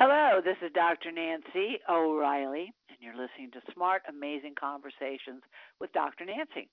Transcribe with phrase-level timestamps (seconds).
[0.00, 1.12] Hello, this is Dr.
[1.12, 5.44] Nancy O'Reilly, and you're listening to Smart, Amazing Conversations
[5.78, 6.24] with Dr.
[6.24, 6.72] Nancy.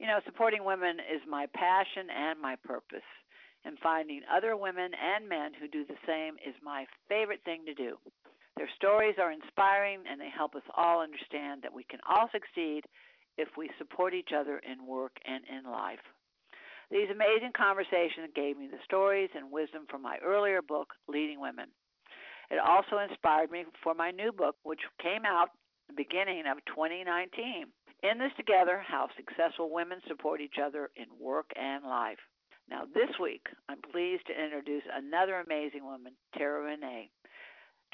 [0.00, 3.04] You know, supporting women is my passion and my purpose,
[3.66, 7.74] and finding other women and men who do the same is my favorite thing to
[7.74, 8.00] do.
[8.56, 12.88] Their stories are inspiring, and they help us all understand that we can all succeed
[13.36, 16.00] if we support each other in work and in life.
[16.90, 21.68] These amazing conversations gave me the stories and wisdom from my earlier book, Leading Women.
[22.50, 25.50] It also inspired me for my new book, which came out
[25.88, 27.66] the beginning of 2019.
[28.02, 32.18] In this together, how successful women support each other in work and life.
[32.70, 37.10] Now, this week, I'm pleased to introduce another amazing woman, Terra Renee.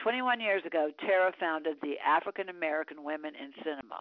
[0.03, 4.01] 21 years ago, Terra founded the African American Women in Cinema,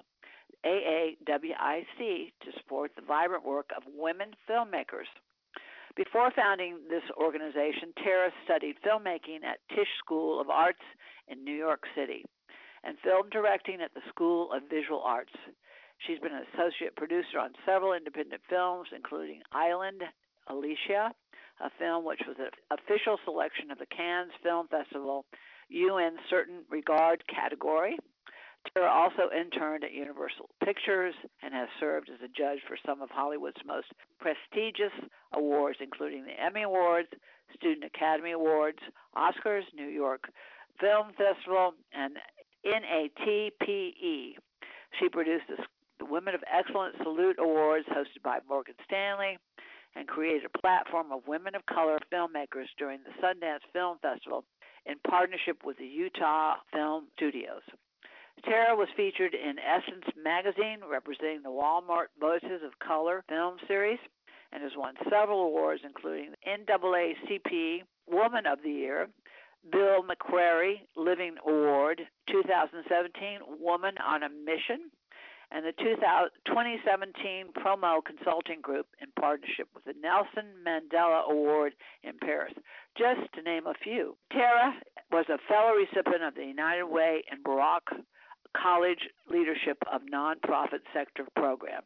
[0.65, 5.09] AAWIC, to support the vibrant work of women filmmakers.
[5.95, 10.81] Before founding this organization, Terra studied filmmaking at Tisch School of Arts
[11.27, 12.25] in New York City
[12.83, 15.33] and film directing at the School of Visual Arts.
[16.07, 20.01] She's been an associate producer on several independent films, including Island
[20.47, 21.13] Alicia,
[21.61, 25.25] a film which was an official selection of the Cannes Film Festival
[25.69, 27.97] Un Certain Regard category,
[28.71, 33.09] Terra also interned at Universal Pictures and has served as a judge for some of
[33.09, 33.87] Hollywood's most
[34.19, 34.93] prestigious
[35.33, 37.09] awards, including the Emmy Awards,
[37.55, 38.79] Student Academy Awards,
[39.15, 40.29] Oscars, New York
[40.79, 42.17] Film Festival, and
[42.65, 44.35] NATPE.
[44.99, 45.45] She produced
[45.99, 49.37] the Women of Excellence Salute Awards hosted by Morgan Stanley
[49.95, 54.43] and created a platform of women of color filmmakers during the Sundance Film Festival
[54.85, 57.61] in partnership with the Utah Film Studios.
[58.45, 63.99] Terra was featured in Essence magazine, representing the Walmart Voices of Color film series,
[64.51, 69.07] and has won several awards, including the NAACP Woman of the Year,
[69.71, 74.91] Bill McCrary Living Award, 2017 Woman on a Mission,
[75.51, 81.73] and the 2017 Promo Consulting Group in partnership with the Nelson Mandela Award
[82.03, 82.53] in Paris,
[82.97, 84.17] just to name a few.
[84.31, 84.73] Terra
[85.11, 87.87] was a fellow recipient of the United Way and Baruch
[88.55, 91.81] College Leadership of Nonprofit Sector Program.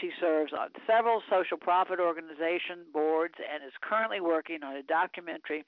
[0.00, 5.64] She serves on several social profit organization boards and is currently working on a documentary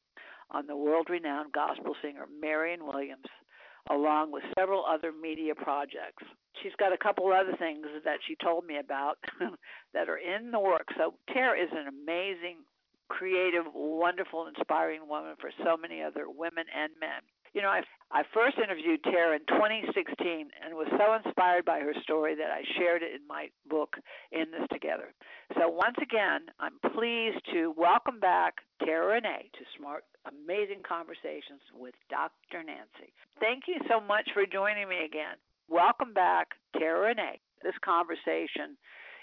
[0.51, 3.27] on the world renowned gospel singer Marion Williams,
[3.91, 6.25] along with several other media projects.
[6.63, 9.19] She's got a couple other things that she told me about
[9.95, 10.95] that are in the works.
[10.97, 12.65] So, Terra is an amazing,
[13.09, 17.21] creative, wonderful, inspiring woman for so many other women and men.
[17.55, 21.95] You know, I I first interviewed Terra in 2016 and was so inspired by her
[22.03, 23.97] story that I shared it in my book
[24.31, 25.15] In This Together.
[25.59, 28.55] So once again, I'm pleased to welcome back
[28.85, 32.63] Terra Renee to Smart Amazing Conversations with Dr.
[32.63, 33.11] Nancy.
[33.41, 35.35] Thank you so much for joining me again.
[35.69, 37.41] Welcome back, Terra Renee.
[37.63, 38.79] This conversation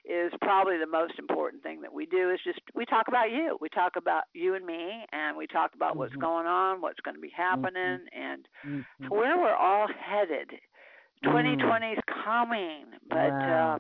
[0.06, 3.58] is probably the most important thing that we do is just we talk about you.
[3.62, 6.00] We talk about you and me and we talk about mm-hmm.
[6.00, 8.22] what's going on, what's going to be happening mm-hmm.
[8.22, 9.08] and mm-hmm.
[9.10, 10.50] where we're all headed.
[11.24, 13.76] 2020 is coming, but wow.
[13.76, 13.80] uh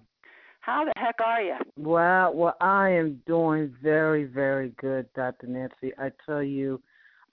[0.61, 1.55] how the heck are you?
[1.75, 5.47] Well, well, I am doing very, very good, Dr.
[5.47, 5.91] Nancy.
[5.97, 6.79] I tell you,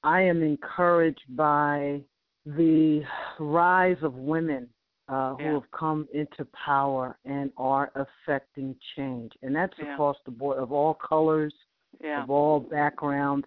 [0.03, 2.01] I am encouraged by
[2.47, 3.03] the
[3.39, 4.69] rise of women
[5.09, 9.33] uh, who have come into power and are affecting change.
[9.43, 9.95] And that's yeah.
[9.95, 11.55] across the board of all colors,
[12.03, 12.23] yeah.
[12.23, 13.47] of all backgrounds.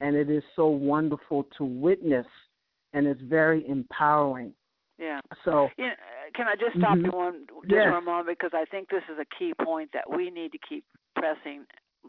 [0.00, 2.26] And it is so wonderful to witness,
[2.92, 4.52] and it's very empowering.
[4.98, 5.20] Yeah.
[5.44, 5.92] So, you know,
[6.34, 7.06] can I just stop mm-hmm.
[7.06, 7.84] you one just yes.
[7.84, 10.58] for a moment because I think this is a key point that we need to
[10.68, 11.64] keep pressing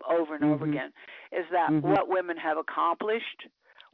[0.09, 0.53] over and mm-hmm.
[0.53, 0.91] over again
[1.31, 1.87] is that mm-hmm.
[1.87, 3.47] what women have accomplished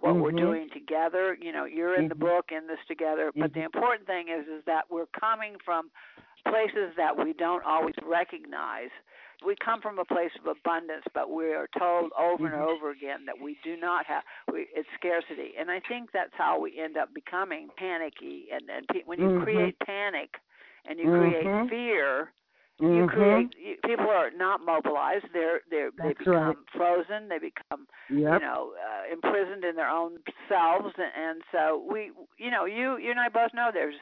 [0.05, 0.21] what mm-hmm.
[0.21, 1.35] we're doing together.
[1.41, 2.09] You know, you're in mm-hmm.
[2.09, 3.73] the book in this together, but the mm-hmm.
[3.73, 5.89] important thing is is that we're coming from
[6.47, 8.93] places that we don't always recognize.
[9.45, 12.69] We come from a place of abundance, but we are told over and mm-hmm.
[12.69, 14.23] over again that we do not have.
[14.51, 18.45] We, it's scarcity, and I think that's how we end up becoming panicky.
[18.53, 20.29] And and pe- when you create panic
[20.87, 22.31] and you create fear,
[22.79, 23.07] you mm-hmm.
[23.07, 25.25] create you, people are not mobilized.
[25.31, 26.55] They're they're That's they become right.
[26.75, 27.29] frozen.
[27.29, 28.41] They become yep.
[28.41, 30.17] you know uh, imprisoned in their own
[30.49, 33.95] selves, and, and so we you know you you and I both know there's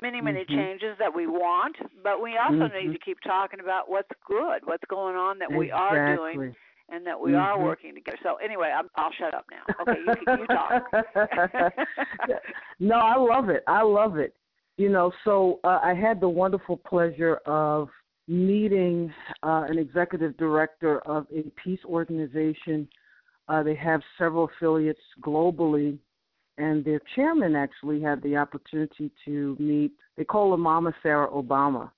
[0.00, 0.54] many many mm-hmm.
[0.54, 1.74] changes that we want,
[2.04, 2.88] but we also mm-hmm.
[2.88, 5.58] need to keep talking about what's good, what's going on that exactly.
[5.58, 6.54] we are doing.
[6.90, 7.40] And that we mm-hmm.
[7.40, 8.18] are working together.
[8.22, 9.74] So anyway, I'm, I'll shut up now.
[9.80, 10.82] Okay, you, you talk.
[12.78, 13.64] no, I love it.
[13.66, 14.34] I love it.
[14.76, 17.88] You know, so uh, I had the wonderful pleasure of
[18.26, 19.12] meeting
[19.42, 22.88] uh, an executive director of a peace organization.
[23.48, 25.98] Uh, they have several affiliates globally,
[26.56, 29.92] and their chairman actually had the opportunity to meet.
[30.16, 31.90] They call her Mama Sarah Obama,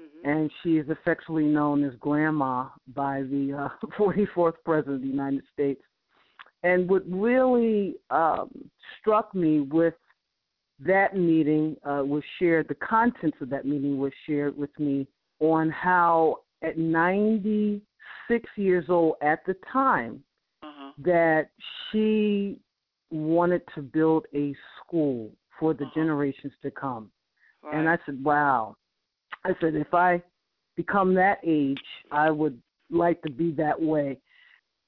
[0.00, 0.28] mm-hmm.
[0.28, 5.42] and she is affectionately known as Grandma by the uh, 44th President of the United
[5.52, 5.82] States.
[6.64, 8.50] And what really um,
[9.00, 9.94] struck me with
[10.80, 15.06] that meeting uh, was shared, the contents of that meeting was shared with me
[15.40, 20.22] on how at 96 years old at the time
[20.62, 20.92] uh-huh.
[20.98, 21.50] that
[21.90, 22.58] she
[23.10, 25.94] wanted to build a school for the uh-huh.
[25.94, 27.10] generations to come.
[27.62, 27.76] Right.
[27.76, 28.76] And I said, wow.
[29.44, 30.22] I said, if I
[30.76, 31.78] become that age,
[32.10, 34.18] I would like to be that way.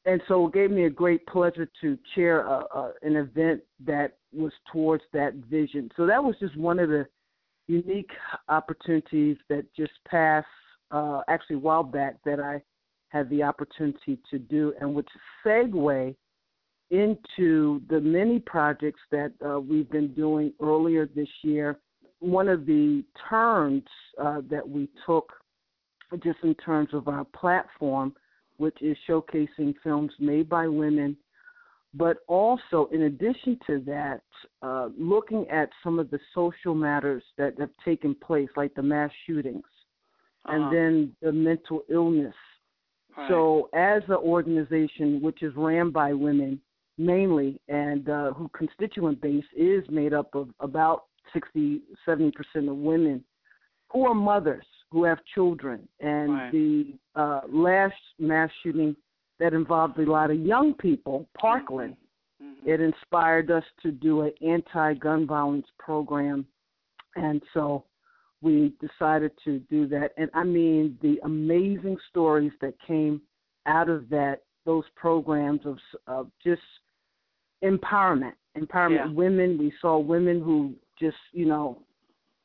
[0.07, 4.17] And so it gave me a great pleasure to chair a, a, an event that
[4.33, 5.91] was towards that vision.
[5.97, 7.07] So that was just one of the
[7.71, 8.11] unique
[8.49, 10.47] opportunities that just passed,
[10.91, 12.61] uh, actually a while back, that I
[13.09, 15.09] had the opportunity to do, and which
[15.45, 16.15] segue
[16.91, 21.79] into the many projects that uh, we've been doing earlier this year.
[22.19, 23.85] One of the turns
[24.21, 25.33] uh, that we took,
[26.23, 28.15] just in terms of our platform,
[28.57, 31.17] which is showcasing films made by women,
[31.95, 34.23] but also, in addition to that,
[34.63, 39.11] uh, looking at some of the social matters that have taken place, like the mass
[39.27, 39.65] shootings,
[40.45, 40.57] uh-huh.
[40.57, 42.35] and then the mental illness.
[43.17, 43.29] Right.
[43.29, 46.61] So, as an organization which is ran by women
[46.97, 52.77] mainly, and uh, who constituent base is made up of about 60, 70 percent of
[52.77, 53.25] women
[53.91, 56.53] who are mothers who have children, and right.
[56.53, 58.95] the uh, last mass shooting
[59.41, 61.97] that involved a lot of young people, Parkland,
[62.41, 62.69] mm-hmm.
[62.69, 66.47] it inspired us to do an anti-gun violence program,
[67.17, 67.85] and so
[68.43, 70.13] we decided to do that.
[70.17, 73.21] And I mean, the amazing stories that came
[73.67, 76.63] out of that, those programs of, of just
[77.63, 79.07] empowerment, empowerment.
[79.07, 79.13] Yeah.
[79.13, 81.83] Women, we saw women who just, you know,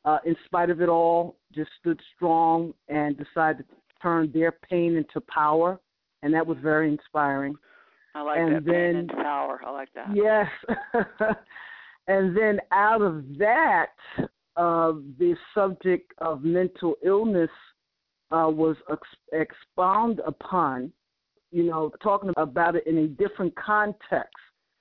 [0.03, 4.97] uh, in spite of it all, just stood strong and decided to turn their pain
[4.97, 5.79] into power,
[6.23, 7.55] and that was very inspiring.
[8.15, 9.61] I like and that then, into power.
[9.65, 10.07] I like that.
[10.15, 10.47] Yes.
[12.07, 13.87] and then out of that,
[14.55, 17.49] uh, the subject of mental illness
[18.31, 19.01] uh, was ex-
[19.33, 20.93] expounded upon,
[21.51, 24.33] you know, talking about it in a different context.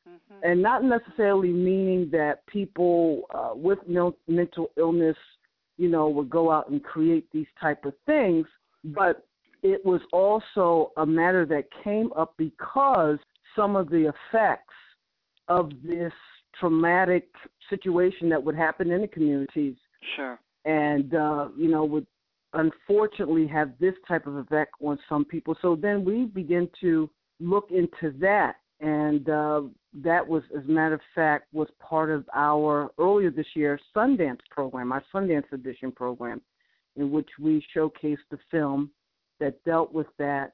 [0.08, 0.40] Mm-hmm.
[0.44, 5.16] And not necessarily meaning that people uh, with mil- mental illness,
[5.76, 8.46] you know, would go out and create these type of things,
[8.84, 9.26] but
[9.64, 13.18] it was also a matter that came up because
[13.56, 14.74] some of the effects
[15.48, 16.12] of this
[16.60, 17.28] traumatic
[17.70, 19.74] situation that would happen in the communities
[20.16, 20.38] Sure.
[20.66, 22.06] and uh, you know would
[22.52, 25.56] unfortunately have this type of effect on some people.
[25.60, 29.62] So then we begin to look into that, and uh,
[29.94, 34.38] that was, as a matter of fact, was part of our earlier this year Sundance
[34.50, 36.40] program, our Sundance edition program,
[36.96, 38.90] in which we showcased the film
[39.40, 40.52] that dealt with that,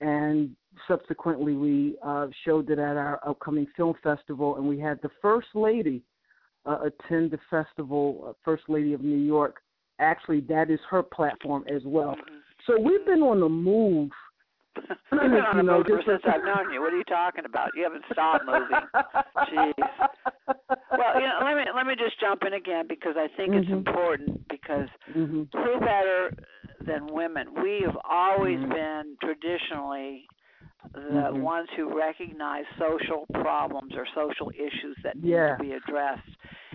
[0.00, 0.54] and
[0.86, 5.48] subsequently we uh, showed it at our upcoming film festival, and we had the first
[5.54, 6.02] lady
[6.66, 9.60] uh, attend the festival, uh, First Lady of New York.
[9.98, 12.16] Actually, that is her platform as well.
[12.16, 12.36] Mm-hmm.
[12.66, 14.10] So we've been on the move.
[15.12, 16.80] You've been on you know, move since I've known you.
[16.80, 17.74] What are you talking about?
[17.74, 18.86] You haven't stopped moving.
[19.52, 19.72] Jeez.
[20.96, 23.68] Well, you know, let me let me just jump in again because I think it's
[23.68, 23.78] Mhm.
[23.78, 26.32] important because hmm who better
[26.86, 27.48] than women?
[27.62, 28.70] We have always Mhm.
[28.70, 30.30] been traditionally
[30.94, 31.34] the Mhm.
[31.34, 36.22] ones who recognize social problems or social issues that need to be addressed.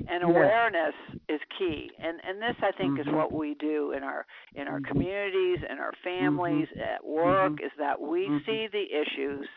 [0.07, 0.23] And Yeah.
[0.23, 0.93] awareness
[1.29, 1.95] is key.
[1.99, 3.13] And and this I think is Mhm.
[3.13, 4.87] what we do in our in our Mhm.
[4.87, 7.61] communities in our families at work Mhm.
[7.63, 9.47] is that we see the issues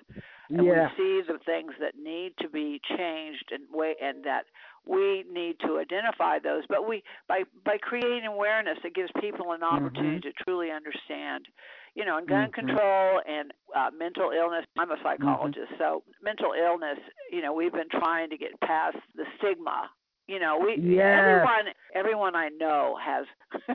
[0.51, 0.89] and Yeah.
[0.89, 4.47] we see the things that need to be changed and way and that
[4.87, 9.63] we need to identify those but we by by creating awareness it gives people an
[9.63, 11.47] opportunity to truly understand
[11.95, 12.55] you know and gun Mhm.
[12.55, 16.99] control and uh mental illness i'm a psychologist so mental illness
[17.31, 19.91] you know we've been trying to get past the stigma
[20.29, 21.19] you know we Yes.
[21.19, 23.25] everyone everyone i know has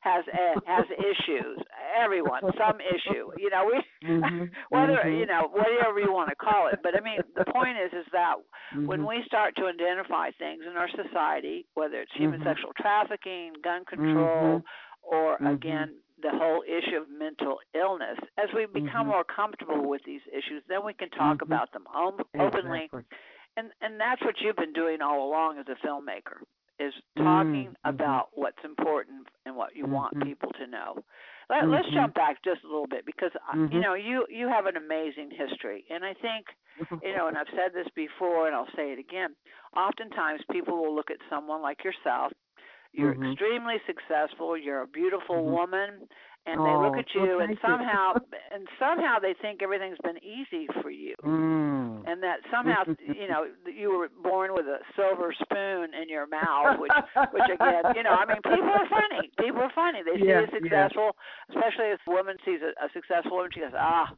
[0.00, 0.24] has
[0.66, 1.58] has issues
[1.96, 4.50] everyone some issue you know we Mhm.
[4.70, 5.18] whether Mhm.
[5.20, 8.06] you know whatever you want to call it but i mean the point is is
[8.12, 8.34] that
[8.86, 9.08] when Mhm.
[9.08, 12.44] we start to identify things in our society whether it's human Mhm.
[12.44, 14.64] sexual trafficking gun control Mhm.
[15.02, 15.52] or Mhm.
[15.54, 19.10] again the whole issue of mental illness as we become Mhm.
[19.10, 21.42] more comfortable with these issues then we can talk Mhm.
[21.42, 23.04] about them om- openly Exactly.
[23.56, 26.42] And and that's what you've been doing all along as a filmmaker
[26.80, 27.74] is talking Mhm.
[27.84, 30.24] about what's important and what you want Mhm.
[30.24, 31.04] people to know
[31.50, 31.72] Let, mm-hmm.
[31.72, 33.74] Let's jump back just a little bit because uh, mm-hmm.
[33.74, 36.46] you know you you have an amazing history, and I think
[37.02, 39.36] you know, and I've said this before, and I'll say it again.
[39.76, 42.32] Oftentimes, people will look at someone like yourself.
[42.94, 43.32] You're mm-hmm.
[43.32, 44.56] extremely successful.
[44.56, 45.50] You're a beautiful mm-hmm.
[45.50, 45.90] woman,
[46.46, 48.38] and oh, they look at you, well, and somehow, you.
[48.54, 52.06] and somehow they think everything's been easy for you, mm.
[52.06, 56.78] and that somehow, you know, you were born with a silver spoon in your mouth,
[56.78, 56.92] which,
[57.32, 59.30] which again, you know, I mean, people are funny.
[59.40, 60.00] People are funny.
[60.06, 61.56] They see yeah, a successful, yeah.
[61.56, 64.14] especially if a woman sees a, a successful woman, she goes, ah,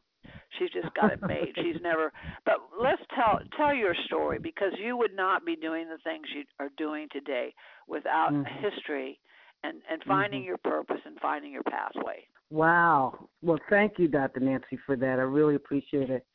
[0.57, 1.53] she's just got it made.
[1.55, 2.11] She's never.
[2.45, 6.43] But let's tell tell your story because you would not be doing the things you
[6.59, 7.53] are doing today
[7.87, 8.63] without mm-hmm.
[8.63, 9.19] history
[9.63, 10.47] and and finding mm-hmm.
[10.47, 12.25] your purpose and finding your pathway.
[12.49, 13.27] Wow.
[13.41, 14.39] Well, thank you, Dr.
[14.39, 15.19] Nancy, for that.
[15.19, 16.25] I really appreciate it.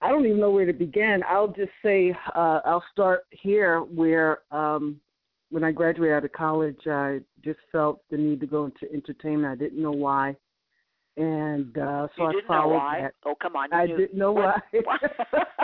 [0.00, 1.22] I don't even know where to begin.
[1.28, 5.00] I'll just say uh, I'll start here where um,
[5.50, 9.52] when I graduated out of college, I just felt the need to go into entertainment.
[9.52, 10.34] I didn't know why
[11.16, 13.00] and uh, so you I didn't followed know why?
[13.02, 13.14] that.
[13.24, 13.72] Oh, come on!
[13.72, 13.96] I knew.
[13.96, 14.62] didn't know what?
[14.84, 14.98] why.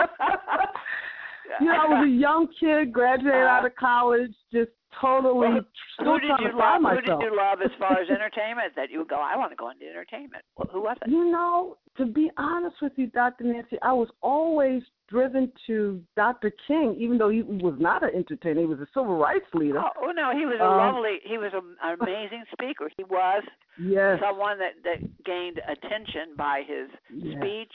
[1.61, 5.49] you know, I was a young kid, graduated out of college, just totally.
[5.49, 5.65] Well,
[5.99, 6.81] who did you love?
[6.81, 7.05] Myself.
[7.05, 8.73] Who did you love as far as entertainment?
[8.75, 10.43] That you would go, I want to go into entertainment.
[10.57, 11.09] Well, who was it?
[11.09, 13.45] You know, to be honest with you, Dr.
[13.45, 16.51] Nancy, I was always driven to Dr.
[16.67, 18.61] King, even though he was not an entertainer.
[18.61, 19.79] He was a civil rights leader.
[19.79, 21.17] Oh, oh no, he was a um, lovely.
[21.23, 22.89] He was a, an amazing speaker.
[22.95, 23.43] He was
[23.81, 24.19] yes.
[24.21, 27.37] someone that that gained attention by his yes.
[27.39, 27.73] speech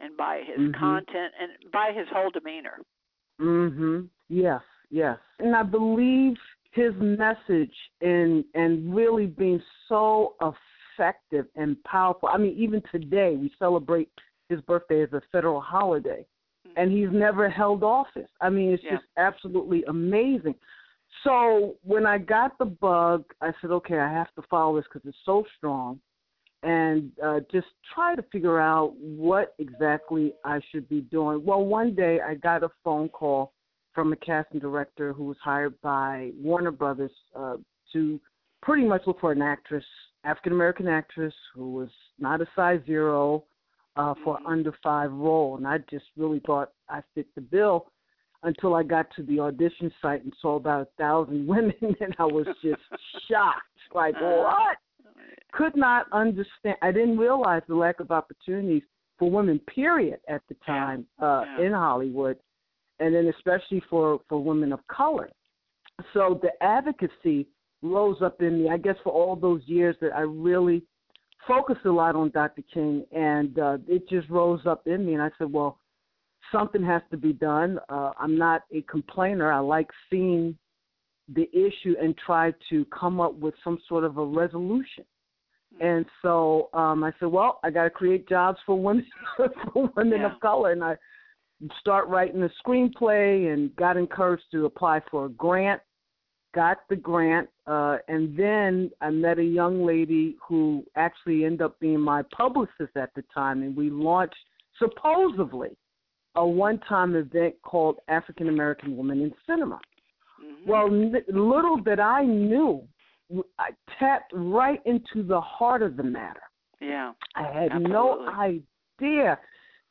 [0.00, 0.78] and by his mm-hmm.
[0.78, 2.78] content and by his whole demeanor.
[3.40, 4.08] Mhm.
[4.28, 5.18] Yes, yes.
[5.38, 6.36] And I believe
[6.72, 10.34] his message and and really being so
[10.98, 12.28] effective and powerful.
[12.28, 14.10] I mean, even today we celebrate
[14.48, 16.26] his birthday as a federal holiday,
[16.66, 16.78] mm-hmm.
[16.80, 18.28] and he's never held office.
[18.40, 18.96] I mean, it's yeah.
[18.96, 20.54] just absolutely amazing.
[21.22, 25.08] So when I got the bug, I said, okay, I have to follow this because
[25.08, 26.00] it's so strong,
[26.64, 31.44] and uh, just try to figure out what exactly I should be doing.
[31.44, 33.52] Well, one day I got a phone call
[33.92, 37.56] from a casting director who was hired by Warner Brothers uh,
[37.92, 38.20] to
[38.62, 39.84] pretty much look for an actress,
[40.24, 43.44] African American actress who was not a size zero
[43.96, 44.46] uh, for mm-hmm.
[44.46, 47.86] under five role, and I just really thought I fit the bill
[48.42, 52.24] until I got to the audition site and saw about a thousand women, and I
[52.24, 52.80] was just
[53.30, 53.60] shocked.
[53.94, 54.42] Like Uh-huh.
[54.44, 54.76] what?
[55.52, 56.76] Could not understand.
[56.82, 58.82] I didn't realize the lack of opportunities
[59.18, 59.60] for women.
[59.60, 61.66] Period at the time uh, Yeah.
[61.66, 62.38] in Hollywood
[63.00, 65.30] and then especially for for women of color.
[66.12, 67.46] So the advocacy
[67.82, 68.70] rose up in me.
[68.70, 70.82] I guess for all those years that I really
[71.46, 72.62] focused a lot on Dr.
[72.72, 75.12] King, and uh, it just rose up in me.
[75.12, 75.78] And I said, well,
[76.50, 77.78] something has to be done.
[77.88, 79.52] Uh, I'm not a complainer.
[79.52, 80.56] I like seeing
[81.28, 85.04] the issue and try to come up with some sort of a resolution.
[85.80, 90.20] And so um, I said, well, I got to create jobs for women for women
[90.20, 90.32] Yeah.
[90.34, 90.96] of color, and I
[91.80, 95.80] start writing a screenplay and got encouraged to apply for a grant
[96.54, 101.78] got the grant uh and then i met a young lady who actually ended up
[101.80, 104.36] being my publicist at the time and we launched
[104.78, 105.70] supposedly
[106.36, 109.80] a one time event called african american women in cinema
[110.44, 110.70] Mm-hmm.
[110.70, 112.82] well n- little that i knew
[113.58, 116.42] i tapped right into the heart of the matter
[116.80, 117.92] yeah, i had Absolutely.
[117.92, 118.28] no
[119.00, 119.38] idea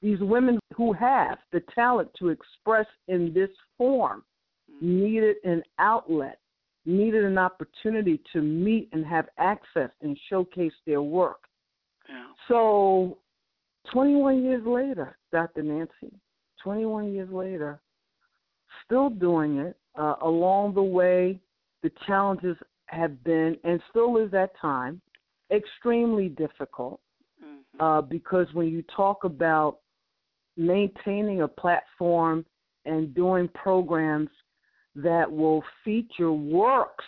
[0.02, 4.24] these women who have the talent to express in this form
[4.72, 5.04] Mm-hmm.
[5.04, 6.40] needed an outlet,
[6.86, 11.42] needed an opportunity to meet and have access and showcase their work.
[12.10, 12.26] yeah.
[12.48, 13.18] So,
[13.92, 15.62] 21 years later, Dr.
[15.64, 16.14] Nancy,
[16.64, 17.82] 21 years later,
[18.86, 19.78] still doing it.
[19.96, 21.40] Uh, along the way,
[21.84, 22.58] the challenges
[22.94, 25.02] have been, and still is at time,
[25.52, 27.00] extremely difficult
[27.42, 27.64] Mhm.
[27.80, 29.80] uh, because when you talk about
[30.56, 32.46] maintaining a platform
[32.86, 34.30] and doing programs
[34.96, 37.06] that will feature works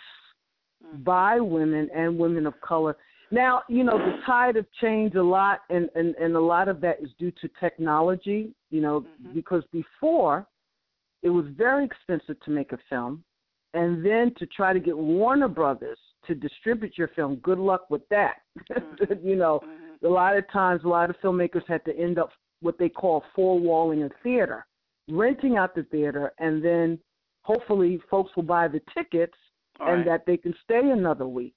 [0.84, 1.04] Mhm.
[1.04, 2.96] by women and women of color.
[3.30, 6.80] Now, you know, the tide have changed a lot, and, and, and a lot of
[6.80, 9.34] that is due to technology, you know, Mhm.
[9.34, 10.46] because before
[11.22, 13.24] it was very expensive to make a film,
[13.76, 18.06] and then to try to get Warner Brothers to distribute your film, good luck with
[18.08, 18.36] that.
[18.70, 18.70] Mhm.
[19.24, 20.02] you know, Mhm.
[20.02, 22.30] a lot of times a lot of filmmakers had to end up
[22.60, 24.66] what they call four walling a theater,
[25.08, 26.98] renting out the theater, and then
[27.42, 29.36] hopefully folks will buy the tickets
[29.78, 30.06] All and right.
[30.06, 31.56] that they can stay another week.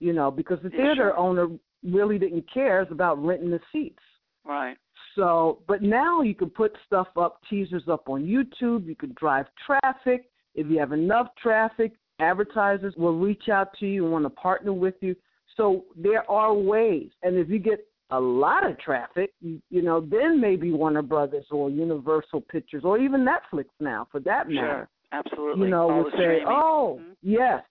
[0.00, 1.16] You know, because the Yeah, theater sure.
[1.18, 1.48] owner
[1.82, 4.02] really didn't care about renting the seats.
[4.44, 4.78] right.
[5.16, 8.84] So, but now you can put stuff up, teasers up on YouTube.
[8.86, 10.30] You can drive traffic.
[10.56, 14.72] If you have enough traffic, advertisers will reach out to you and want to partner
[14.72, 15.14] with you.
[15.56, 20.00] So there are ways, and if you get a lot of traffic, you, you know,
[20.00, 24.66] then maybe Warner Brothers or Universal Pictures or even Netflix now, for that matter.
[24.66, 24.88] Sure.
[25.12, 25.64] Absolutely.
[25.64, 26.46] You know, All would say, streaming.
[26.48, 27.16] "Oh, Mhm.
[27.22, 27.62] yes."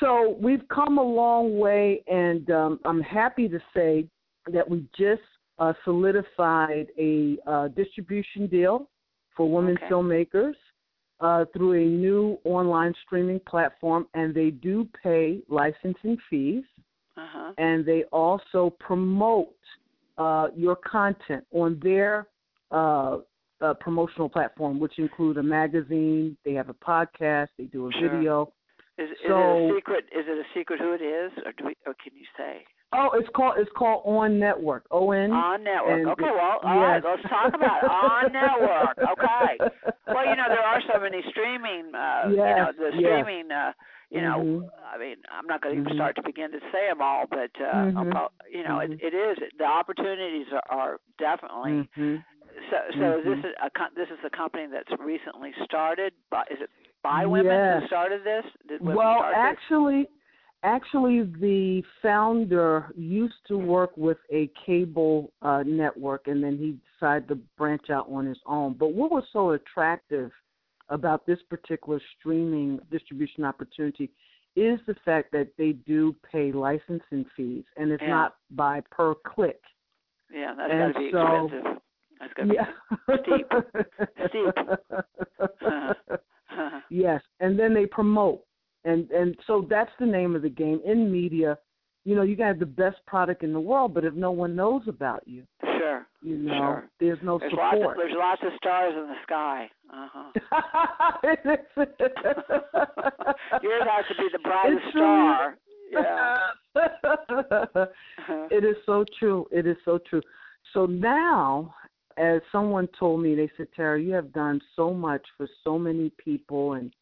[0.00, 4.06] So we've come a long way, and um, I'm happy to say
[4.46, 5.22] that we just
[5.58, 8.88] uh, solidified a uh, distribution deal
[9.36, 9.88] for women Okay.
[9.88, 10.56] filmmakers
[11.22, 16.64] uh, through a new online streaming platform, and they do pay licensing fees,
[17.16, 17.52] Uh-huh.
[17.58, 19.60] and they also promote
[20.18, 22.26] uh, your content on their
[22.70, 23.18] uh,
[23.60, 28.08] uh, promotional platform, which include a magazine, they have a podcast, they do a Sure.
[28.08, 28.52] video.
[28.98, 30.04] Is, is it a secret?
[30.12, 33.10] Is it a secret who it is, or do we, or can you say Oh,
[33.14, 34.84] it's called it's called On Network.
[34.90, 35.32] O N.
[35.32, 36.06] on network?
[36.18, 37.04] okay, well, all right, yes.
[37.04, 38.98] let's talk about on network.
[39.16, 39.56] Okay.
[40.08, 41.94] Well, you know there are so many streaming.
[41.94, 43.00] Uh, you know Yes, the yes.
[43.00, 43.50] streaming.
[43.50, 43.72] Uh,
[44.10, 44.68] you know, Mhm.
[44.92, 45.96] I mean, I'm not going to even Mhm.
[45.96, 48.10] start to begin to say them all, but uh, Mhm.
[48.10, 48.92] prob- you know, Mhm.
[49.00, 51.88] it, it is the opportunities are, are definitely.
[51.96, 52.22] Mhm.
[52.68, 53.42] So, so is Mhm.
[53.42, 56.12] this a co- this is a company that's recently started?
[56.28, 56.68] By, is it
[57.02, 57.80] by women Yes.
[57.80, 58.44] who started this?
[58.68, 59.42] Did women Well, start this?
[60.62, 67.28] Actually, the founder used to work with a cable uh, network, and then he decided
[67.28, 68.74] to branch out on his own.
[68.78, 70.30] But what was so attractive
[70.88, 74.10] about this particular streaming distribution opportunity
[74.56, 78.08] is the fact that they do pay licensing fees, and it's Yeah.
[78.08, 79.60] not by per click.
[80.30, 81.82] Yeah, that's got to be so- expensive.
[82.20, 82.72] That's got to Yeah.
[83.22, 83.48] Steep.
[84.32, 86.16] be.
[86.90, 88.44] Yes, and then they promote,
[88.84, 91.58] and and so that's the name of the game in media.
[92.04, 94.56] You know, you can have the best product in the world, but if no one
[94.56, 96.04] knows about you, sure.
[96.20, 96.90] you know, Sure.
[96.98, 97.96] there's no There's lots of support.
[97.96, 99.70] there's lots of stars in the sky.
[99.88, 100.32] Uh-huh.
[103.62, 105.56] Yours has to be the brightest star.
[105.90, 106.38] Yeah.
[108.50, 109.46] It is so true.
[109.52, 110.22] It is so true.
[110.72, 111.74] So now,
[112.16, 116.10] as someone told me, they said, Terra, you have done so much for so many
[116.22, 116.92] people, and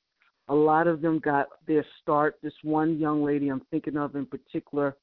[0.51, 2.33] a lot of them got their start.
[2.43, 4.97] This one young lady I'm thinking of in particular,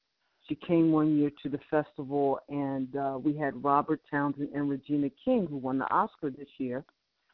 [0.46, 5.10] she came one year to the festival, and uh, we had Robert Townsend and Regina
[5.24, 6.84] King, who won the Oscar this year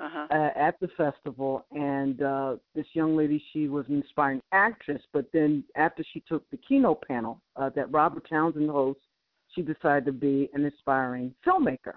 [0.01, 0.27] Uh-huh.
[0.39, 5.03] uh, at the festival, and uh, this young lady, she was an inspiring actress.
[5.13, 9.07] But then after she took the keynote panel uh, that Robert Townsend hosts,
[9.53, 11.97] she decided to be an inspiring filmmaker.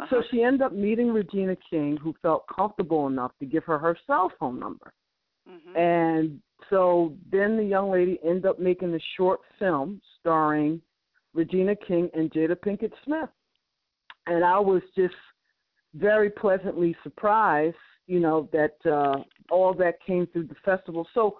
[0.00, 0.06] Uh-huh.
[0.10, 3.94] So she ended up meeting Regina King, who felt comfortable enough to give her her
[4.06, 4.88] cell phone number.
[5.48, 5.76] Mhm.
[5.76, 10.80] And so then the young lady ended up making a short film starring
[11.34, 13.30] Regina King and Jada Pinkett Smith.
[14.26, 15.14] And I was just
[15.94, 17.76] very pleasantly surprised,
[18.06, 21.06] you know, that uh all that came through the festival.
[21.14, 21.38] So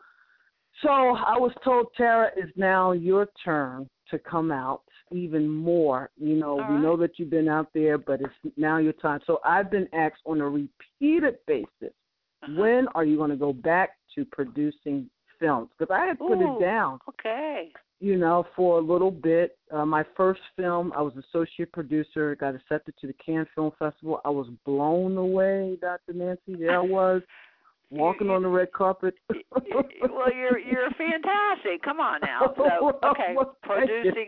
[0.83, 6.11] so I was told Terra is now your turn to come out even more.
[6.17, 6.83] You know, All we right.
[6.83, 9.21] know that you've been out there, but it's now your time.
[9.27, 11.95] So I've been asked on a repeated basis
[12.45, 12.61] Uh-huh.
[12.61, 15.09] when are you going to go back to producing
[15.41, 15.69] films?
[15.79, 16.57] Because I had put Ooh.
[16.57, 17.71] it down, Okay.
[18.01, 19.57] you know, for a little bit.
[19.73, 24.21] Uh, my first film, I was associate producer, got accepted to the Cannes Film Festival.
[24.25, 26.13] I was blown away, Dr.
[26.15, 26.55] Nancy.
[26.59, 27.23] There I was,
[27.91, 29.15] walking on the red carpet.
[29.31, 31.83] well, you're you're fantastic.
[31.83, 32.53] Come on now.
[32.57, 33.95] So okay, well, thank you.
[33.97, 34.27] producing.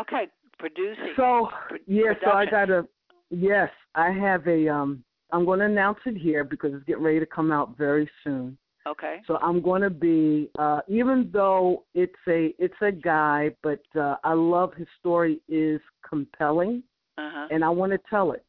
[0.00, 0.24] Okay,
[0.58, 1.12] producing.
[1.16, 1.48] So
[1.86, 2.86] yeah, so I got a
[3.30, 7.18] yes, I have a um I'm going to announce it here because it's getting ready
[7.20, 8.56] to come out very soon.
[8.86, 9.20] Okay.
[9.26, 14.16] So I'm going to be, uh, even though it's a it's a guy, but uh,
[14.24, 16.82] I love his story is compelling,
[17.16, 17.48] Uh huh.
[17.50, 18.44] and I want to tell it.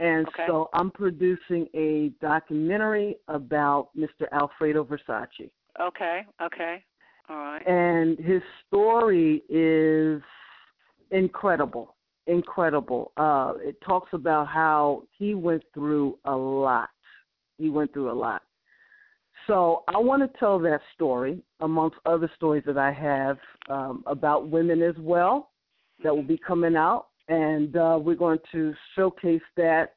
[0.00, 0.44] And Okay.
[0.46, 4.26] so I'm producing a documentary about Mr.
[4.32, 6.26] Alfredo Versace, Okay.
[6.42, 6.84] Okay.
[7.28, 7.66] All right.
[7.66, 10.22] and his story is
[11.10, 11.94] incredible,
[12.28, 13.12] incredible.
[13.16, 16.90] Uh, it talks about how he went through a lot.
[17.56, 18.42] He went through a lot.
[19.46, 23.38] So I want to tell that story amongst other stories that I have
[23.70, 25.50] um, about women as well
[26.04, 29.94] that will be coming out, and uh, we're going to showcase that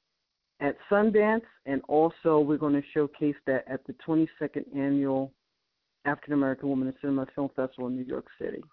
[0.62, 5.34] at Sundance, and also we're going to showcase that at the 22nd annual
[6.06, 8.64] African American Women in Cinema Film Festival in New York City.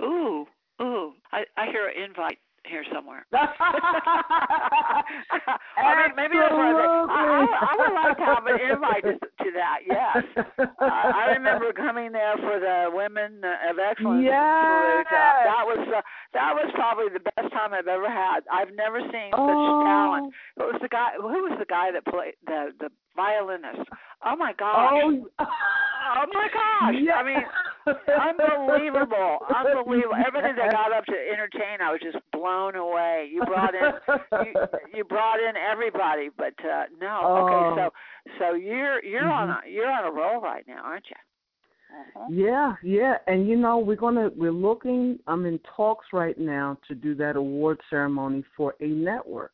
[0.00, 0.46] Ooh.
[0.80, 1.12] Ooh.
[1.32, 3.26] I I hear an invite here somewhere.
[3.32, 3.42] I
[5.98, 6.86] mean, maybe that's what I.
[7.10, 9.78] I, I, would like to have an invite to, to that.
[9.86, 10.24] Yes.
[10.36, 14.34] Uh, I remember coming there for the Women of Excellence Yes.
[14.34, 16.02] Uh, that was uh,
[16.34, 18.40] that was probably the best time I've ever had.
[18.50, 20.32] I've never seen such oh, talent.
[20.56, 21.12] It was the guy.
[21.18, 23.88] Who was the guy that played the the violinist?
[24.24, 25.02] Oh my gosh!
[25.02, 25.46] Oh,
[26.02, 26.94] Oh my gosh!
[27.00, 27.14] Yeah.
[27.14, 27.36] I mean,
[27.86, 30.14] unbelievable, unbelievable.
[30.26, 33.28] Everything that got up to entertain, I was just blown away.
[33.32, 33.92] You brought in,
[34.44, 34.54] you,
[34.94, 37.20] you brought in everybody, but uh no.
[37.24, 37.36] Oh.
[37.46, 37.90] Okay, so
[38.38, 39.32] so you're you're Mhm.
[39.32, 41.16] on a you're on a roll right now, aren't you?
[41.94, 42.26] Uh-huh.
[42.30, 45.18] Yeah, yeah, and you know we're gonna we're looking.
[45.26, 49.52] I'm in talks right now to do that award ceremony for a network.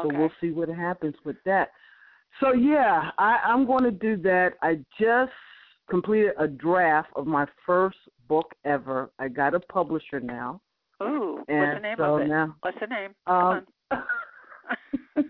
[0.00, 0.16] So Okay.
[0.16, 1.70] we'll see what happens with that.
[2.40, 4.54] So yeah, I, I'm going to do that.
[4.62, 5.32] I just
[5.88, 7.98] completed a draft of my first
[8.28, 9.10] book ever.
[9.18, 10.60] I got a publisher now,
[11.02, 12.28] Ooh, what's the and name so of it?
[12.28, 12.56] now.
[12.60, 13.14] What's the name?
[13.26, 13.66] Um,
[15.16, 15.24] well,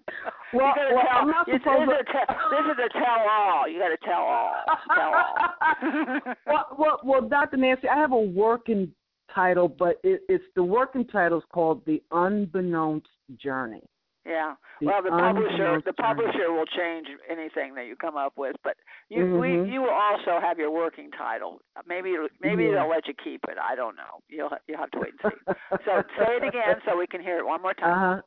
[0.52, 2.18] well, tell, I'm not supposed this, to.
[2.18, 3.68] is a this is a tell all.
[3.68, 4.54] You got to tell all.
[4.94, 6.34] Tell all.
[6.46, 7.56] well, well, well, Dr.
[7.56, 8.90] Nancy, I have a working
[9.34, 13.82] title, but it, it's the working title is called The Unbeknownst Journey.
[14.28, 14.54] Yeah.
[14.82, 18.76] Well, the publisher the publisher will change anything that you come up with, but
[19.08, 19.40] you Mhm.
[19.40, 21.60] we you will also have your working title.
[21.86, 22.74] Maybe maybe Yeah.
[22.74, 23.56] they'll let you keep it.
[23.58, 24.20] I don't know.
[24.28, 25.54] You'll you'll have to wait and see.
[25.86, 28.18] So say it again so we can hear it one more time.
[28.18, 28.22] Uh.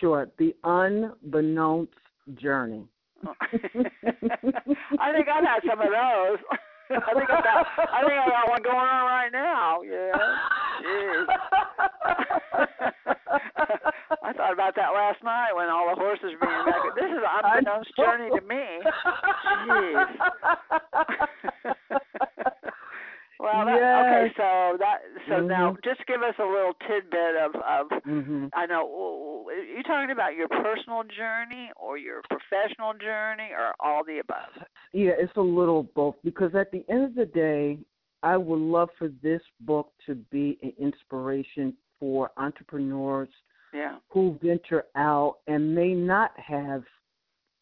[0.00, 0.28] Sure.
[0.38, 1.92] The Unbeknownst
[2.34, 2.88] Journey.
[3.24, 6.38] I think I've had some of those.
[6.90, 9.82] I think I got I think I got one going on right now.
[9.82, 10.18] Yeah.
[10.82, 11.26] Jeez.
[14.54, 16.86] About that last night when all the horses were being back.
[16.94, 18.86] This is an unbeknownst journey to me.
[19.66, 20.06] Jeez.
[23.40, 25.82] well, that, okay, so that so now Mhm.
[25.82, 30.36] just give us a little tidbit of of hmm I know are you talking about
[30.36, 34.54] your personal journey or your professional journey or all the above?
[34.92, 37.78] Yeah, it's a little both because at the end of the day,
[38.22, 43.28] I would love for this book to be an inspiration for entrepreneurs
[43.74, 43.96] Yeah.
[44.10, 46.84] who venture out and may not have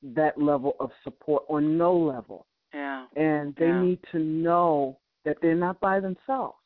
[0.02, 2.46] that level of support or no level.
[2.74, 3.06] Yeah.
[3.16, 3.80] And they Yeah.
[3.82, 6.58] need to know that they're not by themselves.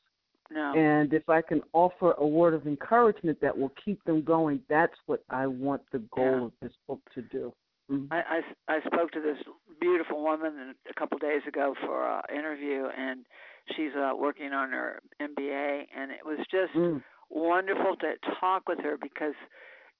[0.50, 0.72] No.
[0.74, 4.96] And if I can offer a word of encouragement that will keep them going, that's
[5.06, 6.44] what I want the goal Yeah.
[6.46, 7.52] of this book to do.
[7.90, 8.08] Mhm.
[8.10, 9.38] I, I, I spoke to this
[9.80, 13.24] beautiful woman a couple days ago for an interview, and
[13.76, 17.02] she's uh, working on her MBA, and it was just Mm.
[17.30, 19.34] Wonderful to talk with her because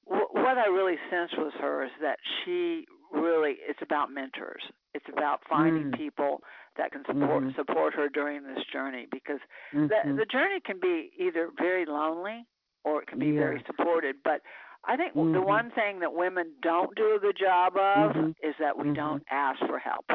[0.06, 4.62] w- what I really sensed was her is that she really it's about mentors.
[4.94, 5.96] It's about finding Mm.
[5.96, 6.42] people
[6.76, 7.54] that can support Mhm.
[7.54, 9.40] support her during this journey because
[9.72, 9.88] Mhm.
[9.88, 12.46] the the journey can be either very lonely
[12.84, 13.66] or it can be very Yes.
[13.66, 14.22] supported.
[14.22, 14.42] But
[14.84, 15.44] I think the Mhm.
[15.44, 18.34] one thing that women don't do a good job of Mhm.
[18.40, 20.06] is that we don't ask for help.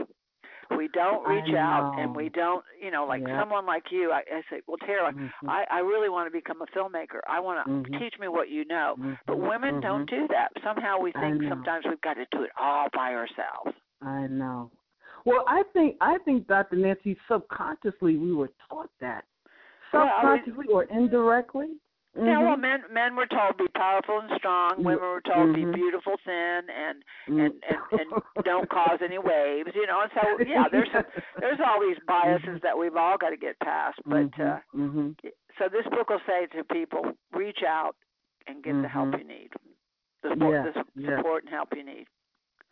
[0.78, 4.12] We don't reach out and we don't, you know, like someone like you.
[4.12, 5.30] I, I say, well, Terra, Mhm.
[5.48, 7.20] I, I really want to become a filmmaker.
[7.28, 8.00] I want to Mhm.
[8.00, 8.96] teach me what you know.
[9.28, 9.50] But Mhm.
[9.50, 10.10] women don't Mhm.
[10.10, 10.52] do that.
[10.64, 13.76] Somehow we think sometimes we've got to do it all by ourselves.
[14.02, 14.72] I know.
[15.26, 16.78] Well, I think I think Dr.
[16.78, 19.26] Nancy subconsciously we were taught that.
[19.94, 21.76] Well, I mean- Subconsciously or indirectly.
[22.13, 24.84] Yeah, well, men men were told to be powerful and strong.
[24.84, 25.74] Women were told be Mhm.
[25.74, 27.45] beautiful, thin, and Mm.
[27.45, 29.71] and and, and don't cause any waves.
[29.74, 31.06] You know, and so yeah, there's some,
[31.39, 33.97] there's all these biases that we've all got to get past.
[34.06, 35.15] But uh, Mhm.
[35.58, 37.95] so this book will say to people, reach out
[38.47, 39.19] and get the help Mhm.
[39.19, 39.54] you need,
[40.21, 41.17] the support, Yeah, the su- yeah.
[41.17, 42.08] support and help you need.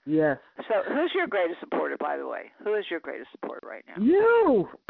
[0.05, 0.37] Yes.
[0.67, 2.51] So, who's your greatest supporter, by the way?
[2.63, 4.01] Who is your greatest supporter right now?
[4.03, 4.67] You.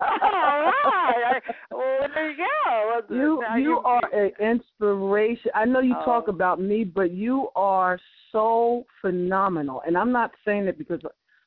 [0.00, 1.42] All right.
[1.70, 3.14] Well, there you go.
[3.14, 5.50] You Now you are an inspiration.
[5.54, 6.30] I know you talk Oh.
[6.30, 7.98] about me, but you are
[8.32, 9.82] so phenomenal.
[9.86, 11.00] And I'm not saying it because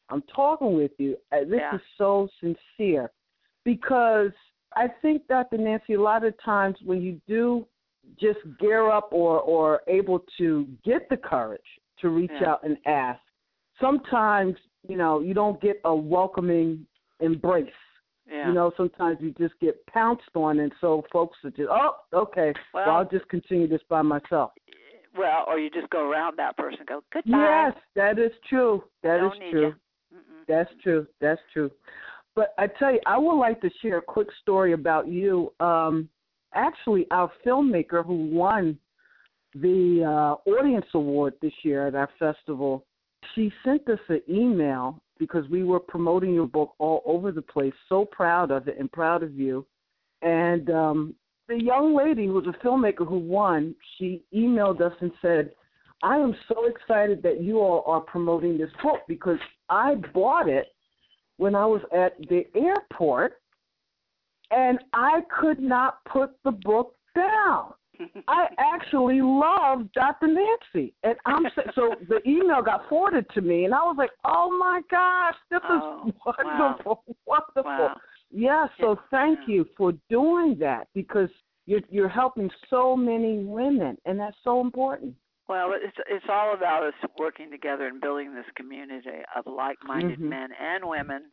[0.10, 1.18] I'm talking with you.
[1.32, 1.76] Uh, This Yeah.
[1.76, 3.12] is so sincere
[3.64, 4.32] because
[4.76, 5.58] I think, Dr.
[5.58, 7.68] Nancy, a lot of times when you do
[8.20, 11.62] just gear up or or able to get the courage
[12.00, 12.52] to reach Yeah.
[12.52, 13.20] out and ask,
[13.80, 14.56] sometimes
[14.88, 16.86] you know you don't get a welcoming
[17.20, 17.70] embrace.
[18.30, 18.48] Yeah.
[18.48, 22.54] You know, sometimes you just get pounced on, and so folks are just, oh, okay,
[22.76, 24.52] well, Well- I'll just continue this by myself.
[25.18, 27.38] well, or you just go around that person, and go goodbye.
[27.40, 28.84] Yes, that is true.
[29.02, 29.76] That is Don't need true.
[30.48, 31.08] That's true.
[31.20, 31.72] That's true.
[32.36, 35.52] But I tell you, I would like to share a quick story about you.
[35.60, 36.08] Um,
[36.54, 38.78] actually, our filmmaker who won
[39.56, 42.86] the uh, audience award this year at our festival,
[43.34, 47.74] she sent us an email because we were promoting your book all over the place.
[47.90, 49.66] So proud of it and proud of you.
[50.22, 51.16] And um,
[51.48, 55.52] the young lady who was a filmmaker who won, she emailed us and said,
[56.02, 60.68] I am so excited that you all are promoting this book because I bought it
[61.38, 63.39] when I was at the airport
[64.52, 67.74] and I could not put the book down.
[68.28, 70.28] I actually love Dr.
[70.28, 71.44] Nancy, and I'm
[71.76, 75.60] so, the email got forwarded to me, and I was like, "Oh my gosh, this
[75.70, 77.04] Oh, is wonderful!
[77.26, 77.98] Wow, Wow.
[78.32, 81.30] Yeah, so thank you for doing that because
[81.66, 85.16] you're you're helping so many women and that's so important.
[85.50, 90.30] Well, it's it's all about us working together and building this community of like-minded mm-hmm.
[90.30, 91.24] men and women.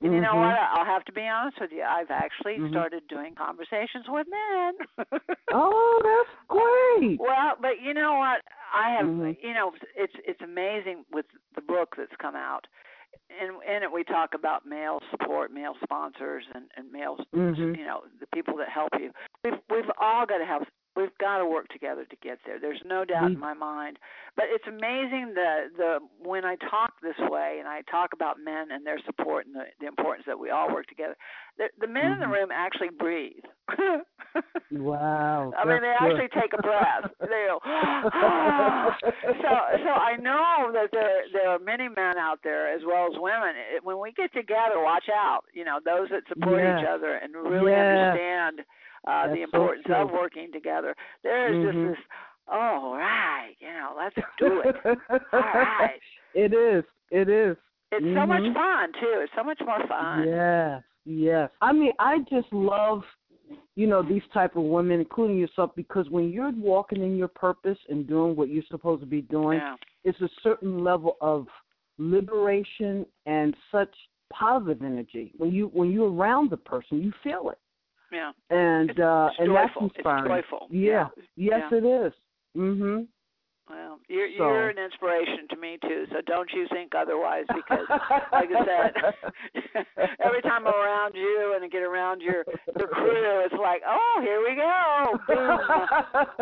[0.00, 0.14] And mm-hmm.
[0.14, 0.56] you know what?
[0.56, 0.80] Mm-hmm.
[0.80, 1.82] I'll have to be honest with you.
[1.82, 2.70] I've actually mm-hmm.
[2.70, 5.06] started doing conversations with men.
[5.52, 7.20] oh, that's great.
[7.20, 8.40] Well, but you know what?
[8.72, 9.46] I have mm-hmm.
[9.46, 12.66] you know it's it's amazing with the book that's come out.
[13.28, 17.74] And in it we talk about male support, male sponsors, and and male, mm-hmm.
[17.74, 19.10] you know, the people that help you.
[19.44, 20.62] We've we've all got to have
[20.96, 22.58] we've got to work together to get there.
[22.60, 23.98] There's no doubt in my mind.
[24.36, 28.70] But it's amazing the the when I talk this way and I talk about men
[28.70, 31.16] and their support and the, the importance that we all work together.
[31.58, 32.12] The, the men mm-hmm.
[32.14, 32.34] in the mm-hmm.
[32.34, 33.46] room actually breathe.
[34.70, 35.52] wow.
[35.58, 36.06] I mean, they good.
[36.06, 37.10] actually take a breath.
[37.20, 37.58] they go.
[37.64, 38.96] Ah.
[39.02, 43.18] so so I know that there there are many men out there as well as
[43.18, 43.54] women.
[43.82, 45.42] When we get together, watch out.
[45.52, 46.80] You know, those that support yeah.
[46.80, 48.14] each other and really yeah.
[48.14, 48.66] understand
[49.06, 50.94] uh, the importance so of working together.
[51.22, 51.88] There is mm-hmm.
[51.88, 52.06] just this,
[52.50, 54.76] oh, right, you know, let's do it.
[55.32, 56.00] All right.
[56.34, 56.84] It is.
[57.10, 57.56] It is.
[57.90, 58.16] It's mm-hmm.
[58.16, 59.20] so much fun too.
[59.22, 60.28] It's so much more fun.
[60.28, 60.82] Yes.
[61.06, 61.50] Yes.
[61.62, 63.02] I mean, I just love
[63.76, 67.78] you know these type of women including yourself because when you're walking in your purpose
[67.88, 69.74] and doing what you're supposed to be doing yeah.
[70.04, 71.46] it's a certain level of
[71.98, 73.94] liberation and such
[74.32, 77.58] positive energy when you when you're around the person you feel it
[78.12, 78.32] yeah.
[78.50, 79.82] And it's, uh and joyful.
[79.82, 80.32] that's inspiring.
[80.32, 80.68] It's joyful.
[80.70, 81.08] Yeah.
[81.36, 81.58] yeah.
[81.58, 81.78] Yes yeah.
[81.78, 82.12] it is.
[82.56, 83.06] Mhm.
[83.68, 84.48] Well, you're so.
[84.48, 86.04] you're an inspiration to me too.
[86.10, 87.44] So don't you think otherwise?
[87.48, 87.84] Because,
[88.32, 88.92] like I said,
[90.24, 92.44] every time I'm around you and I get around your
[92.78, 95.18] your crew, it's like, oh, here we go.
[95.28, 95.60] Boom.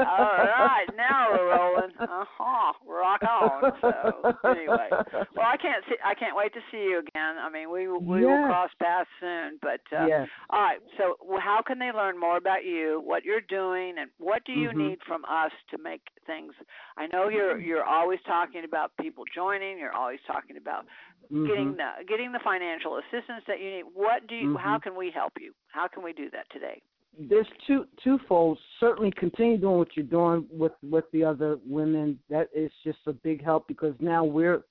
[0.06, 1.90] All right, now we're rolling.
[1.98, 2.72] Uh huh.
[2.86, 3.72] Rock on.
[3.80, 5.96] So anyway, well, I can't see.
[6.04, 7.36] I can't wait to see you again.
[7.42, 8.26] I mean, we we yes.
[8.26, 9.58] will cross paths soon.
[9.62, 10.28] But uh, yes.
[10.50, 10.78] all right.
[10.96, 13.02] So how can they learn more about you?
[13.04, 14.88] What you're doing, and what do you mm-hmm.
[14.88, 16.52] need from us to make things?
[16.96, 19.78] I know you're you're always talking about people joining.
[19.78, 20.86] You're always talking about
[21.32, 21.46] mm-hmm.
[21.46, 23.84] getting the getting the financial assistance that you need.
[23.94, 24.48] What do you?
[24.48, 24.56] Mm-hmm.
[24.56, 25.52] How can we help you?
[25.68, 26.80] How can we do that today?
[27.18, 28.58] There's two twofold.
[28.78, 32.18] Certainly, continue doing what you're doing with with the other women.
[32.28, 34.62] That is just a big help because now we're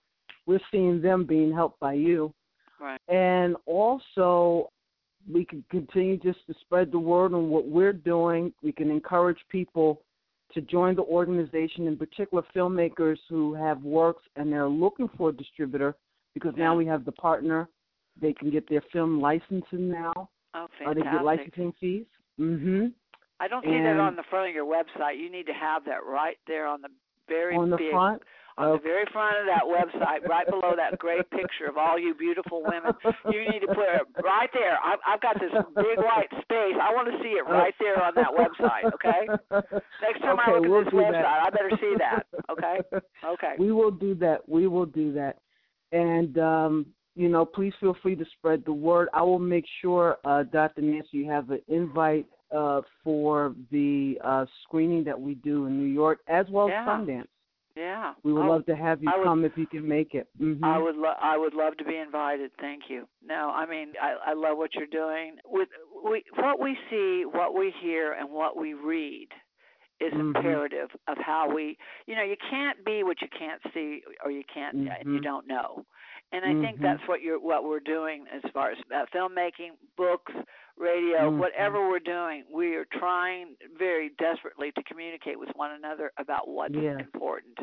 [0.46, 2.34] we're seeing them being helped by you.
[2.80, 3.00] Right.
[3.08, 4.70] And also,
[5.32, 8.54] we can continue just to spread the word on what we're doing.
[8.62, 10.02] We can encourage people
[10.56, 15.34] to join the organization, in particular filmmakers who have works and they're looking for a
[15.34, 15.96] distributor
[16.34, 16.64] because yeah.
[16.64, 17.70] now we have the partner.
[18.20, 20.14] They can get their film licensing now.
[20.54, 20.88] Oh, fantastic.
[20.88, 22.06] Or they get licensing fees.
[22.40, 22.86] Mm-hmm.
[23.40, 25.20] I don't see and that on the front of your website.
[25.20, 26.88] You need to have that right there on the
[27.28, 28.22] very on the big, front
[28.58, 28.78] on okay.
[28.78, 32.64] the very front of that website, right below that great picture of all you beautiful
[32.64, 32.94] women.
[33.32, 34.78] You need to put it right there.
[34.84, 36.78] I've, I've got this big white space.
[36.80, 38.94] I want to see it right there on that website.
[38.94, 39.28] Okay.
[40.02, 41.26] Next time okay, I look we'll at this website, that.
[41.26, 42.26] I better see that.
[42.50, 42.80] Okay.
[43.26, 43.54] Okay.
[43.60, 44.48] We will do that.
[44.48, 45.38] We will do that.
[45.92, 49.10] And um, you know, please feel free to spread the word.
[49.14, 50.82] I will make sure, uh, Dr.
[50.82, 55.92] Nancy, you have an invite uh, for the uh, screening that we do in New
[55.92, 56.82] York as well yeah.
[56.82, 57.28] as Sundance.
[57.76, 60.28] Yeah, we would I, love to have you would, come if you can make it.
[60.42, 60.64] Mm-hmm.
[60.64, 62.52] I would lo- I would love to be invited.
[62.62, 63.06] Thank you.
[63.26, 65.36] No, I mean I, I love what you're doing.
[65.46, 65.68] With
[66.04, 69.28] we what we see, what we hear, and what we read
[70.00, 70.36] is mm-hmm.
[70.36, 71.78] imperative of how we.
[72.08, 74.88] You know, you can't be what you can't see, or you can't mm-hmm.
[75.02, 75.86] and you don't know.
[76.32, 76.62] And I mm-hmm.
[76.62, 80.34] think that's what you're what we're doing as far as uh, filmmaking, books,
[80.78, 81.40] radio, Mm-hmm.
[81.40, 82.44] whatever we're doing.
[82.52, 86.98] We are trying very desperately to communicate with one another about what's Yeah.
[87.00, 87.60] important.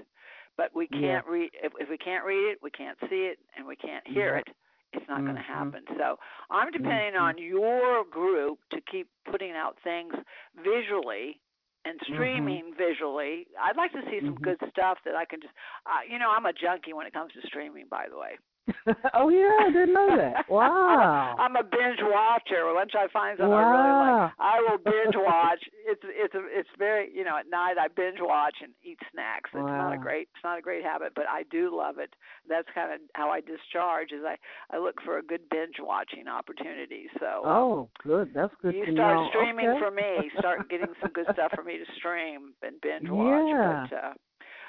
[0.57, 3.67] But we can't read if, if we can't read it, we can't see it, and
[3.67, 4.41] we can't hear Yeah.
[4.41, 4.57] it.
[4.95, 5.85] It's not going to happen.
[5.97, 6.19] So
[6.51, 7.21] I'm depending Mhm.
[7.23, 10.15] on your group to keep putting out things
[10.55, 11.41] visually
[11.85, 13.49] and streaming visually.
[13.59, 14.43] I'd like to see some Mhm.
[14.43, 15.55] good stuff that I can just.
[15.87, 17.87] Uh, you know, I'm a junkie when it comes to streaming.
[17.89, 18.37] By the way.
[19.15, 20.47] oh yeah, I didn't know that.
[20.53, 21.35] Wow.
[21.39, 22.73] I'm a binge watcher.
[22.75, 23.59] Once I find something wow.
[23.59, 25.63] I really like, I will binge watch.
[25.87, 29.51] It's it's a, it's very you know at night I binge watch and eat snacks.
[29.55, 29.89] It's wow.
[29.89, 32.15] not a great it's not a great habit, but I do love it.
[32.49, 34.13] That's kind of how I discharge.
[34.13, 34.37] Is I
[34.71, 37.07] I look for a good binge watching opportunity.
[37.19, 38.31] So oh, good.
[38.35, 38.75] That's good.
[38.75, 39.29] You start know.
[39.31, 39.81] streaming okay.
[39.81, 40.31] for me.
[40.39, 43.49] Start getting some good stuff for me to stream and binge watch.
[43.49, 43.87] Yeah.
[43.89, 44.13] But, uh,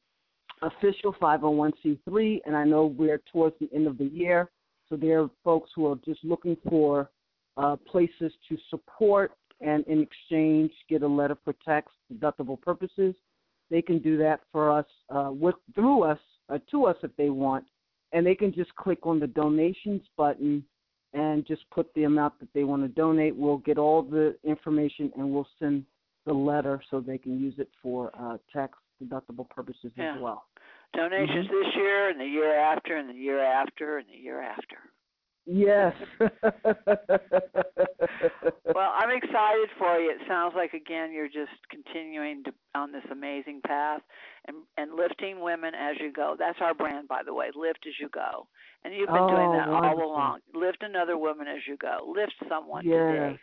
[0.62, 4.50] official 501c3, and I know we're towards the end of the year,
[4.88, 7.11] so there are folks who are just looking for
[7.58, 13.14] uh, places to support and in exchange get a letter for tax deductible purposes.
[13.70, 16.18] They can do that for us uh, with through us
[16.48, 17.64] uh, to us if they want,
[18.12, 20.64] and they can just click on the donations button
[21.14, 23.34] and just put the amount that they want to donate.
[23.36, 25.84] We'll get all the information and we'll send
[26.26, 30.16] the letter so they can use it for uh, tax deductible purposes Yeah.
[30.16, 30.44] as well.
[30.94, 31.54] Donations Mm-hmm.
[31.64, 34.76] this year and the year after and the year after and the year after.
[35.46, 35.94] Yes.
[39.22, 40.11] Excited for you.
[40.11, 44.00] It sounds like again you're just continuing to on this amazing path
[44.46, 46.37] and and lifting women as you go.
[46.38, 48.46] That's our brand by the way, lift as you go.
[48.85, 50.00] And you've been doing Oh, that wonderful.
[50.00, 50.38] all along.
[50.54, 52.12] Lift another woman as you go.
[52.14, 52.94] Lift someone yes.
[52.94, 53.38] today.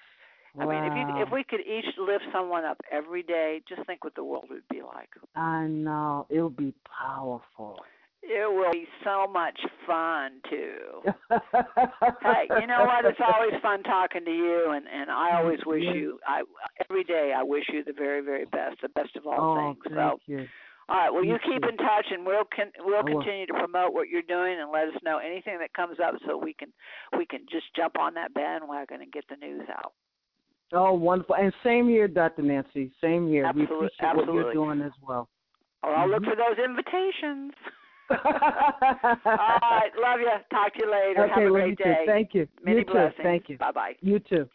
[0.58, 4.04] I mean, if you if we could each lift someone up every day, just think
[4.06, 5.10] what the world would be like.
[5.36, 7.80] I know it would be powerful.
[8.28, 11.02] It will be so much fun too.
[11.30, 13.06] hey, you know what?
[13.06, 16.20] It's always fun talking to you, and and I always wish you.
[16.28, 16.42] I
[16.90, 19.78] every day I wish you the very very best, the best of all oh, things.
[19.86, 20.46] thank So, you.
[20.90, 21.10] all right.
[21.14, 24.24] Well, you You keep in touch, and we'll con- we'll continue to promote what you're
[24.28, 26.70] doing, and let us know anything that comes up, so we can
[27.18, 29.94] we can just jump on that bandwagon and get the news out.
[30.74, 31.36] Oh, wonderful.
[31.36, 32.42] And same here, Dr.
[32.42, 32.92] Nancy.
[33.00, 33.46] Same here.
[33.46, 35.30] Absolute- we appreciate what you're doing as well.
[35.84, 36.30] Or I'll look Mhm.
[36.32, 37.54] for those invitations.
[38.10, 38.18] all
[39.26, 39.89] right.
[40.00, 40.30] Love you.
[40.52, 41.24] Talk to you later.
[41.24, 41.84] Okay, Have a great day.
[42.06, 42.12] too.
[42.12, 42.48] Thank you.
[42.63, 43.10] Many you too.
[43.22, 43.58] Thank you.
[43.58, 43.96] Bye bye.
[44.02, 44.48] You too.